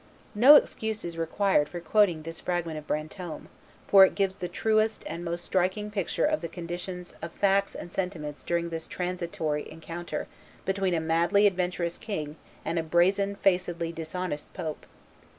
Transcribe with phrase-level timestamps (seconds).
[0.33, 3.49] ]No excuse is required for quoting this fragment of Brantome;
[3.85, 7.91] for it gives the truest and most striking picture of the conditions of facts and
[7.93, 10.25] sentiments during this transitory encounter
[10.65, 12.35] between a madly adventurous king
[12.65, 14.87] and a brazen facedly dishonest pope.